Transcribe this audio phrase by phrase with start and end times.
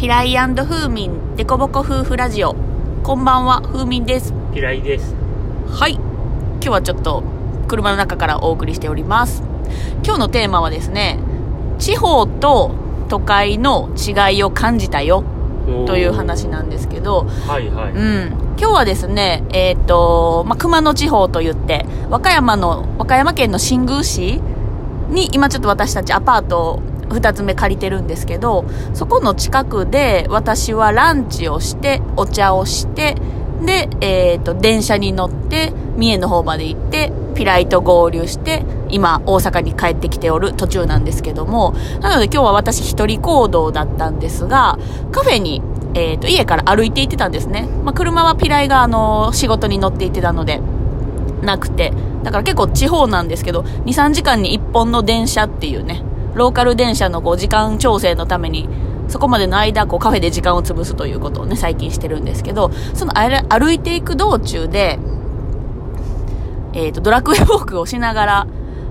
[0.00, 2.56] ピライフーミンデコボコ夫婦ラジオ。
[3.02, 4.32] こんばんはフーミンです。
[4.54, 5.14] ピライです。
[5.68, 5.92] はい。
[5.92, 7.22] 今日はちょっと
[7.68, 9.42] 車の中からお送りしております。
[10.02, 11.18] 今日のテーマはですね
[11.78, 12.74] 地方と
[13.10, 15.22] 都会の違いを感じたよ。
[15.86, 17.26] という話なんですけど。
[17.46, 17.92] はいはい。
[17.92, 18.28] うん。
[18.58, 24.40] 今日はですねえっ、と、まあ、熊野地方と言って和歌山の和歌山県の新宮市
[25.10, 28.64] に今ちょっと私たちアパートを2つ目借りてるんですけど
[28.94, 33.16] そこの近くで私はランチをしてお茶をして
[33.64, 44.78] で、えっと電車に乗って三重の方まで行ってピライと合流して今大阪に帰ってきておる途中なんですけどもなので今日は私一人行動だったんですが
[45.12, 45.62] カフェに、
[45.94, 50.60] えっと家から歩いて行ってたんですね、まあ、車はピライがあの仕事に乗って行ってたので
[51.42, 51.92] なくて。
[52.22, 56.02] だから結構地方なんですけど、2、3時間に1本の電車っていうね、
[56.34, 58.68] ローカル電車のこう時間調整のために、
[59.08, 64.98] そこまでの間、こうカフェで時間を潰すということをね、最近してるんですけど、その歩いていく道中で、
[66.72, 68.46] えっ、と、ドラクエウォークをしながら、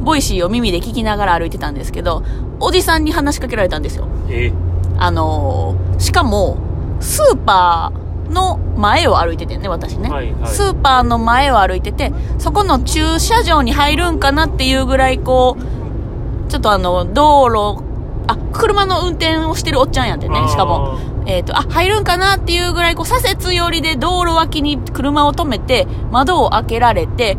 [0.00, 2.22] ボイシーを耳で聞きながら歩いてたんですけど、
[2.60, 4.06] おじさんに話しかけられたんですよ。
[4.28, 4.52] え
[4.98, 6.58] あのーしかも、
[7.00, 10.08] スーパーの前を歩いててね、私ね。
[10.08, 15.83] はいはいスーパーの前を歩いてて、そこの駐車場に入るんかなっていうぐらい、こう、
[16.54, 17.82] ちょっとあの、道路、
[18.28, 21.00] あ、車の運転をしてるおっちゃんやってね、しかも。。
[21.26, 27.36] えっ、と、あ、入るんかなっていうぐらい、こう、左折寄りで道路脇に車を止めて、窓を開けられて、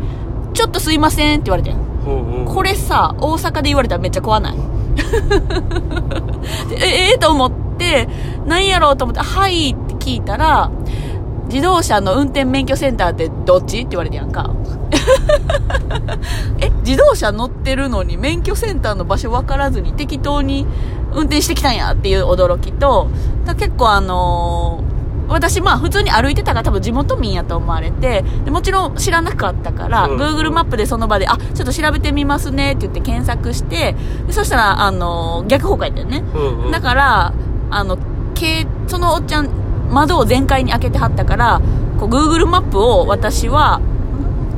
[0.52, 1.70] ちょっとすいませんって言われて
[2.44, 4.56] これさ、大阪で言われたらめっちゃ怖ない？
[6.68, 8.10] で え、ええと思って、
[8.44, 10.70] 何やろうと思って、はいって聞いたら、
[11.48, 13.78] 自動車の運転免許センターってどっち？
[13.78, 14.50] って言われてやんか。
[16.60, 20.66] え、自動車乗ってるのに免許センターの場所分からずに適当に
[21.12, 23.08] 運転してきたんやっていう驚きと、
[23.44, 24.96] だ結構あのー
[25.28, 33.96] 私まあ普通に歩いてたから多分地元民やと思われて、でもちろん知らなかったから、うん Google マップでその場で、あ、ちょっと調べてみますねって言って検索して、
[34.28, 36.22] でそしたら、あのー逆方向やったよね。
[36.32, 37.32] うんうん、だから、
[37.72, 37.98] あの、
[38.34, 39.48] けそのおっちゃん、
[39.90, 41.60] 窓を全開に開けてはったから、
[41.98, 43.80] こう、Google マップを私は、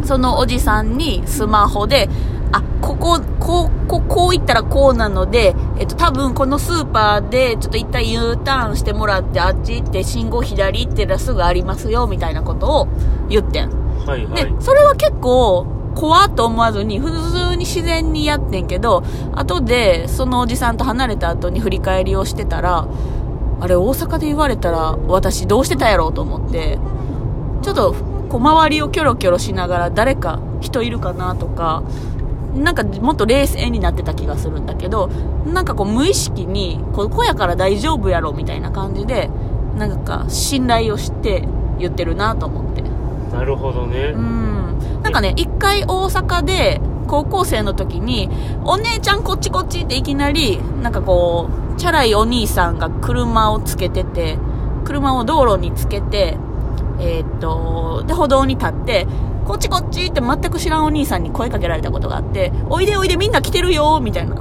[0.08, 2.08] そのおじさんにスマホで、
[2.50, 12.88] あ、ここ、こう、こう、こう行ったらこうなので、えっと、多分このスーパーで、ちょっと一旦 U ターンしてもらって、あっち行って信号左行ってたらすぐありますよ、みたいなことを
[13.28, 13.70] 言ってん。
[14.06, 14.44] はいはい。
[14.44, 19.02] で、それは結構、怖っと思わずに、普通に自然にやってんけど、
[19.34, 22.88] 後で、そのおじさんと離れた後に振り返りをしてたら、
[23.60, 26.78] あれ、大阪で言われたら、私どうしてたやろうと思って、
[27.60, 27.94] ちょっと、
[28.28, 31.82] こう、周りをキョロキョロしながら、誰か人いるかなとか、
[32.54, 35.10] なんかもっと冷静になってた気がするんだけど、
[35.46, 39.30] なんかこう無意識に、ここやから大丈夫やろみたいな感じで、
[39.76, 41.46] なんか信頼をして
[41.78, 42.82] 言ってるなと思って。
[43.32, 44.12] なるほどね。
[44.14, 44.78] うん。
[45.02, 48.28] なんかね、一回大阪で、高校生の時に、
[48.64, 54.38] お姉ちゃんこっちこっちっていきなり、なんかこう、チャラいお兄さんが車をつけてて、
[54.84, 56.36] 車を道路につけて、
[57.00, 59.06] えーっと、で、歩道に立って、
[59.46, 64.36] こっちこっちって全く知らんお兄さんに声かけられたことがあって、おいでおいでみんな来てるよみたいな。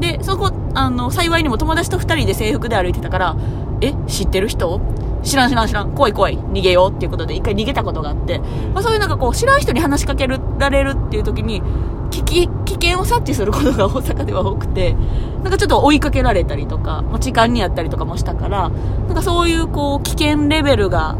[0.00, 3.36] で、そこ、あの、幸いにも友達と二人で制服で歩いてたから、
[3.80, 4.80] え知ってる人？
[5.22, 5.92] 知らん知らん知らん。
[5.92, 6.38] 怖い怖い。
[6.38, 8.40] 逃げようっていうことで一回逃げたことがあって、
[8.74, 11.62] まあ、そういうなんかこう、知らん人に話しかけられるっていう時に、
[12.10, 14.96] 危機、危険を察知することが大阪では多くて、
[15.42, 18.68] なんかちょっと追いかけられたりとか、まあ、時間にやったりとかもしたから、
[19.06, 21.16] なんかそういうこう、危険レベルが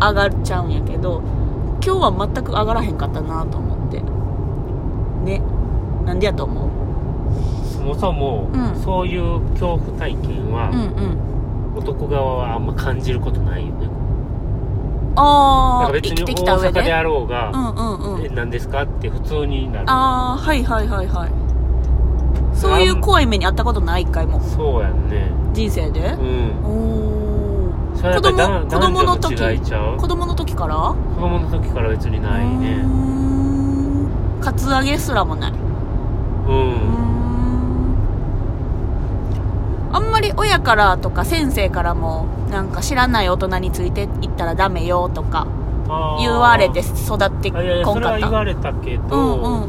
[0.00, 1.22] 上がっちゃうんやけど、
[1.84, 4.02] 今日は全く上がらへんかったなと思って。
[5.24, 5.42] ね。
[6.04, 6.68] なんでやと思う？
[7.70, 11.78] そもそも、うんそういう恐怖体験は、うんうん。
[11.78, 13.88] 男側はあんま感じることないよね。
[15.16, 16.24] あー、か別に。
[16.24, 18.28] 大阪であろうが、うんうんうんえ、。
[18.30, 19.84] 何ですかって普通になる。
[19.88, 21.30] あー、はいはいはいはい。
[22.54, 24.40] そういう怖い目にあったことない一回も。
[24.40, 25.30] そうやんね。
[25.52, 26.00] 人生で？
[26.12, 27.07] うん。
[27.98, 30.76] 子供子供の時子供の時から？
[30.76, 32.76] 子供の時から別にないね。
[32.82, 35.52] んカツアゲすらもない。
[35.52, 35.58] うん。
[36.74, 36.78] ん。
[39.92, 45.48] あんまり親からとか先生からも、なんか知らない大人についていったらダメよとか
[46.20, 48.26] 言われて育ってこあいやいや、それんかった。
[48.26, 49.62] は言われたけうんど、うん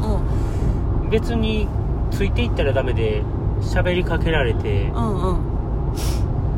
[1.04, 1.10] うん。
[1.10, 1.66] 別に
[2.12, 3.24] ついていったらダメで
[3.60, 5.40] 喋りかけられてうんうん。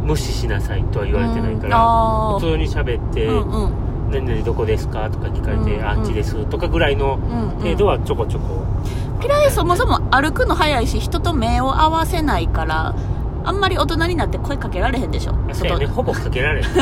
[0.02, 3.72] 無視しなさいとは言われてないかうんら、普通に喋ってうんうん。
[4.12, 7.62] 「何々どこですか?」とか聞かれて「うんあっちです」とかぐらいのうんうん。
[7.62, 8.64] 程度はちょこちょこ、
[9.20, 12.94] ピライそもそも歩くの早いし人と目を合わせないから
[13.44, 15.32] あんまり大人になって声かけられへんでしょ？
[15.50, 15.87] あそうやね。
[15.87, 16.64] ほぼかけられん。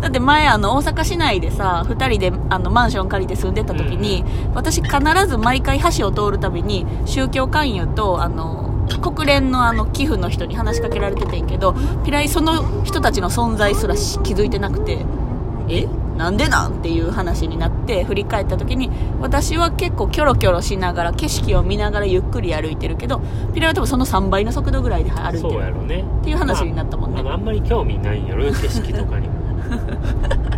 [0.00, 4.24] だって前あの大阪市内でさ2人であのマンション借りて住んでた時に、
[4.54, 8.65] 私必ず毎回橋を通るたびに宗教勧誘とあの
[9.00, 11.74] 国連のあの寄付の人に話しかけられててんけど
[12.04, 15.04] ピライその人たちの存在すらし気づいてなくて
[15.68, 15.86] え？
[16.16, 16.78] なんでなん？
[16.78, 18.90] っていう話になって振り返った時に
[19.20, 23.20] 私は結構キョロキョロしながら景色を見ながらゆっくり歩いてるけど
[23.54, 26.04] ピライは多分その3倍の速度ぐらいで歩いてそうやるろね。
[26.20, 27.22] っていう話になったもんね。
[27.22, 29.34] まあ、あんまり興味ないんやろ景色とかにも。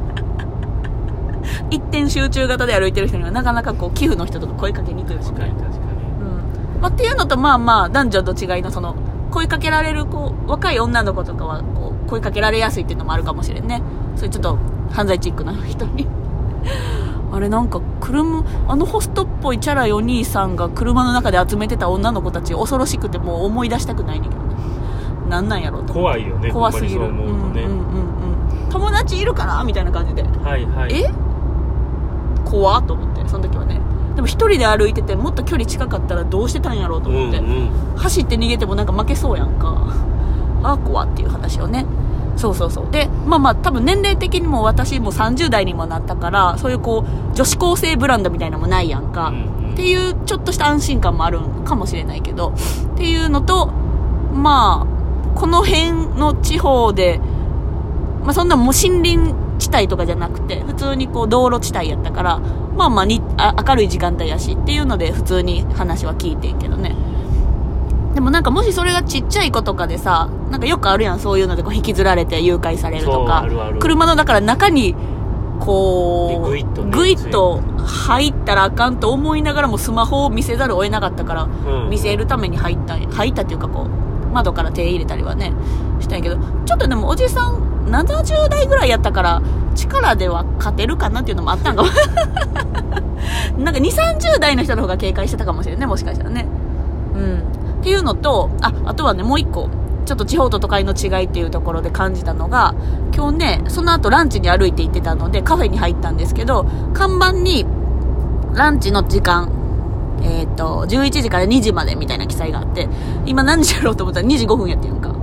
[1.70, 5.30] 一点集中型で歩いてる人にはなかなかこう寄付の人とか声かけにくいもんね。
[5.30, 5.82] 確かに確かに。
[5.82, 5.87] うん
[6.80, 8.94] まあ、っていうのとまあまあ男女と違いのその
[9.30, 13.82] 声かけられるこう若い女の子とかはこう声かけられやすいっていうのもあるかもしれんね。
[14.16, 14.58] そういうちょっと
[14.90, 16.06] 犯罪チックな人に。
[17.30, 24.54] あれなんか車あのホストっぽいチャラいお兄さんが車の中で集めてた女の子たち恐ろしくてもう思い出したくないねんけどね。
[25.28, 25.92] なんなんやろうと。
[25.92, 26.50] 怖いよね。
[26.50, 27.02] 怖すぎる。
[27.02, 27.74] う思うとね、うんうんうん。
[27.74, 27.88] うん
[28.70, 30.22] 友達いるかなみたいな感じで。
[30.22, 30.94] はいはい。
[30.94, 31.10] え？
[32.44, 33.80] 怖っと思ってその時はね
[34.18, 39.94] でも一人で歩いててもっと距離近かったらどうしてたんやろうとうん思って、うん走って逃げてもなんか負けそうやんか。
[40.64, 41.86] あ怖っていう話をね。
[42.36, 42.90] そうそうそう。
[42.90, 49.72] でまあまあ多分年齢的にも私も30代にもなったからそういうこう女子高生ブランドみたいなのもないやんか、うんうん。
[49.74, 52.54] っていうちょっとした安心感もあるんかもしれないけど。
[52.94, 53.68] っていうのと
[54.34, 57.20] まあこの辺の地方で
[58.24, 62.40] まあ、そんなもう森林地帯とかじゃなくて普通にこう道路地帯やったから
[62.78, 66.94] まあまあにあ明るい時間帯やしっていうので普通に話は聞いてんけどね。
[68.14, 73.46] でもなんかもしそれがちっちゃい子とかでさなんかよくあるやんそういうのでこう引きずられて誘拐されるとか。
[73.80, 74.94] 車のだから中に
[75.60, 81.90] こうでグイッとねグイッと入ったらあかんと思いながらもスマホを見せざるを得なかったからうん。
[81.90, 85.52] 見せるために入った入ったっていうかこう窓から手入れたりはね
[85.98, 86.36] したんやけど。
[86.64, 89.42] ちょっとでもおじさん70代ぐらいやったから
[89.74, 91.88] 力では勝てるかなっていうのもあったんかも
[93.58, 96.46] なんか2 3 0代の人の方が警戒してたかもしれんねもしかしたらね。
[97.14, 97.80] うん。
[97.80, 99.68] っていうのとああとはねもう一個。
[100.06, 102.74] ちょっと地方と都会の違いっていうところで感じたのが
[103.14, 106.64] 今日ねその後ランチに歩いて行ってたのでカフェに入ったんですけど
[106.94, 107.66] 看板に
[108.54, 109.52] ランチの時間
[110.22, 112.88] えっ、と、11時から2時までみたいな記載があって、
[113.24, 115.14] 今何時やろうと思ったら2時5分やってんか。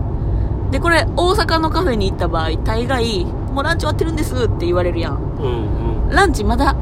[0.86, 5.16] で、これ、大阪のカフェに行った場合、大概、もうランチ終わってるんですって言われるやん。
[5.16, 6.76] うんうんランチまだ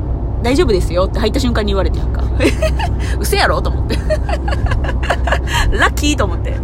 [0.44, 2.24] 大丈夫ですよって入った瞬間に言われてやんか。
[3.18, 3.96] 嘘やろと思って。
[5.72, 6.58] ラッキーと思って。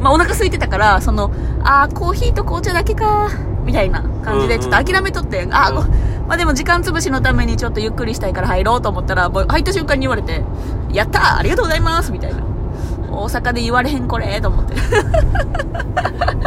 [0.00, 1.30] まあ、お腹空いてたから、その、
[1.62, 3.28] あー、コーヒーと紅茶だけか、
[3.64, 10.42] みたいな感じで、ちょっと諦めとって、あー、ごまあでも時間潰しのためにちょっとゆっくりしたいから入ろうと思ったら、もう入った瞬間に言われて、
[10.92, 12.47] やったーありがとうございますみたいな。
[13.18, 14.74] 大阪で言われへんこれと思って。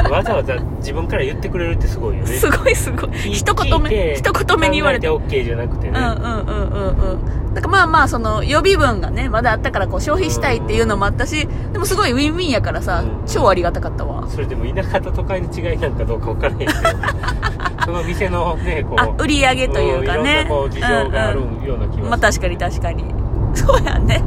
[0.10, 3.12] わざわざ自分から言ってくれるってすごいよねすごいすごい。
[3.32, 5.08] 一言目、一言目に言われて。
[5.08, 7.12] OK じゃなくてね、うんうんうんうん
[7.48, 7.54] うん。
[7.54, 14.28] だからまあまあ、その予備分がね、まだあったからこう消費したいっていうのもあったし、でもすごいウィンウィンやからさ、うん超ありがたかったわ。
[14.30, 16.72] それでも田舎と都会の違いなんかどうか分からへんけど
[17.86, 20.44] その店のねこうあ、売り上げというかね。
[20.44, 23.21] んいろんなこう事情があるうんような気うんがする、まあ確かに確かに。
[23.56, 24.24] そうやね。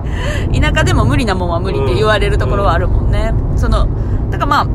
[0.53, 3.33] 田舎でも無理なもんは無理って言われるところはあるもんね。
[3.57, 3.89] その、
[4.31, 4.67] だからまあ、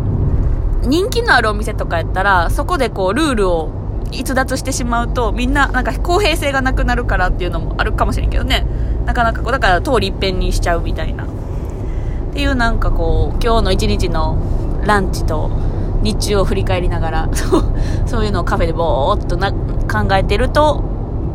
[0.84, 3.70] 人気のあるお店とかやったら、そこでこう、ルールを
[4.12, 8.66] 逸脱してしまうと、みんな、なんか公平性がなくなるからっていうのもあるかもしれんけどね。
[9.06, 11.24] なかなかこう、だから通り一遍にしちゃうみたいな。
[11.24, 11.28] っ
[12.34, 14.38] ていうなんかこう、今日の一日の
[14.86, 15.52] ランチと
[16.02, 17.64] 日中を振り返りながら、そう、
[18.06, 20.84] そういうのをカフェでぼーっとな考えてると、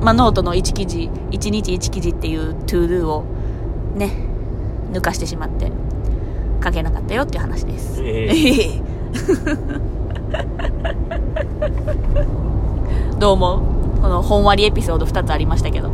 [0.01, 3.25] まあ、ノートの1記事、1日1記事っていう to do を
[3.97, 4.13] ね、
[4.93, 5.71] 抜かしてしまって、
[6.63, 8.01] 書けなかったよっていう話です。
[8.03, 8.81] え
[13.19, 13.61] どう思う？
[14.03, 15.91] このほんわりエピソード2つありましたけど。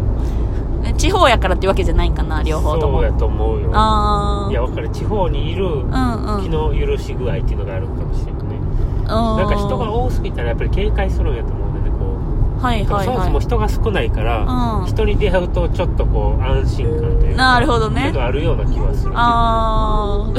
[0.82, 3.00] え地方やからってわけじゃないんかな、両方とも。
[3.00, 4.52] そうやと思うよあー。
[4.52, 5.84] いや分かる地方にいるうんう
[6.38, 6.42] ん。
[6.42, 8.58] 気の許し具合っていうのがあるかもしれないね、
[9.06, 11.59] ななんか人が多すぎたらやっぱり警戒するんやと思う
[12.60, 13.06] んだよねこうはいはい。
[13.06, 13.44] そもそもはい。
[13.44, 14.86] 人が少ないから、うん。
[14.86, 18.12] 人に出会うとちょっとこう安心感というかなるほどね。
[18.16, 20.34] あるような気はするあー。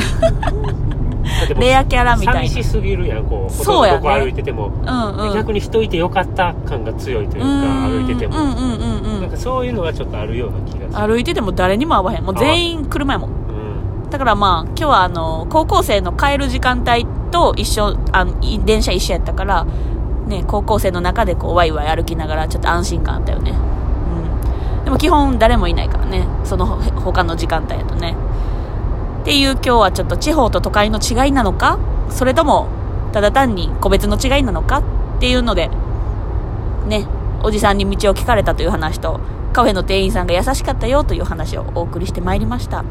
[1.21, 2.49] だってもうレアキャラみたいな。
[2.49, 4.01] 寂しすぎるやんこうそうやね。
[4.01, 5.33] こ歩いてても、うんうん。
[5.33, 9.21] 逆に人いてよかった感が強いというか歩いてても、うんうんうんうん。
[9.21, 11.07] なんかそういうのはちょっとあるような気がする。
[11.07, 12.23] 歩いてても誰にも会わへん。
[12.23, 13.27] もう全員車やも。
[13.27, 13.33] んう
[14.07, 14.09] ん。
[14.09, 19.65] だからまあ今日はあの高校生の帰る時間帯と一緒あのい電車一緒やったから
[20.27, 28.15] ね高校生の中でこうワイワイ歩きながらちょっと安心感あったよねうんでも基本誰もいないからねその他の時間帯やとね
[29.21, 31.77] っていう今日はちょっと地方と都会の違いなのか？
[32.09, 32.67] それとも、
[33.13, 34.79] ただ単に個別の違いなのか？
[34.79, 34.83] っ
[35.19, 35.69] ていうので、
[36.87, 37.05] ね、
[37.43, 39.19] おじさんに道を聞かれたという話と、
[39.53, 42.83] カフェの店員さんが優しかったよという話をお送りしてまいりました。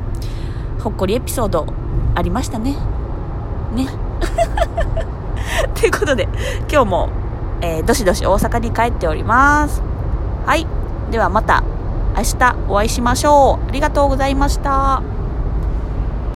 [0.78, 1.66] ほっこりエピソード
[2.14, 2.76] ありましたね。
[3.74, 3.88] ね。
[5.74, 6.28] ということで、
[6.70, 7.08] 今日も、
[7.62, 9.82] えー、どしどし大阪に帰っております。
[10.46, 10.66] はい。
[11.10, 11.62] ではまた
[12.16, 13.68] 明日お会いしましょう。
[13.68, 15.19] ありがとうございました。